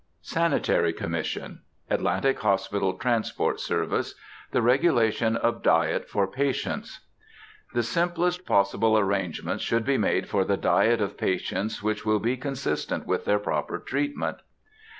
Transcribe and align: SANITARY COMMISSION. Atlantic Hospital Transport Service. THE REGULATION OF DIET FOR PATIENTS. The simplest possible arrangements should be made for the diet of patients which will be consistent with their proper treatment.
SANITARY 0.23 0.93
COMMISSION. 0.93 1.61
Atlantic 1.91 2.39
Hospital 2.39 2.93
Transport 2.93 3.59
Service. 3.59 4.15
THE 4.49 4.63
REGULATION 4.63 5.35
OF 5.37 5.61
DIET 5.61 6.09
FOR 6.09 6.25
PATIENTS. 6.25 7.01
The 7.75 7.83
simplest 7.83 8.43
possible 8.43 8.97
arrangements 8.97 9.63
should 9.63 9.85
be 9.85 9.99
made 9.99 10.27
for 10.27 10.43
the 10.43 10.57
diet 10.57 11.01
of 11.01 11.17
patients 11.19 11.83
which 11.83 12.03
will 12.03 12.17
be 12.19 12.35
consistent 12.35 13.05
with 13.05 13.25
their 13.25 13.37
proper 13.37 13.77
treatment. 13.77 14.37